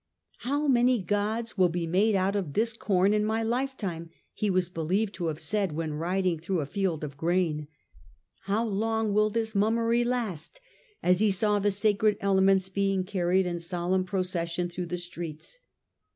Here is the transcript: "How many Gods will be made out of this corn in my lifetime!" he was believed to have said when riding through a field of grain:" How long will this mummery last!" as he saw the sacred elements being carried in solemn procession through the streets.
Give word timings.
"How 0.49 0.67
many 0.67 0.99
Gods 0.99 1.59
will 1.59 1.69
be 1.69 1.85
made 1.85 2.15
out 2.15 2.35
of 2.35 2.53
this 2.53 2.73
corn 2.73 3.13
in 3.13 3.23
my 3.23 3.43
lifetime!" 3.43 4.09
he 4.33 4.49
was 4.49 4.67
believed 4.67 5.13
to 5.13 5.27
have 5.27 5.39
said 5.39 5.73
when 5.73 5.93
riding 5.93 6.39
through 6.39 6.59
a 6.59 6.65
field 6.65 7.03
of 7.03 7.17
grain:" 7.17 7.67
How 8.47 8.65
long 8.65 9.13
will 9.13 9.29
this 9.29 9.53
mummery 9.53 10.03
last!" 10.03 10.59
as 11.03 11.19
he 11.19 11.29
saw 11.29 11.59
the 11.59 11.69
sacred 11.69 12.17
elements 12.19 12.67
being 12.67 13.03
carried 13.03 13.45
in 13.45 13.59
solemn 13.59 14.03
procession 14.03 14.69
through 14.69 14.87
the 14.87 14.97
streets. 14.97 15.59